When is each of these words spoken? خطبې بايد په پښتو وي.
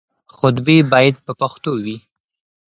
خطبې 0.35 0.77
بايد 0.91 1.15
په 1.25 1.31
پښتو 1.39 1.71
وي. 1.85 1.97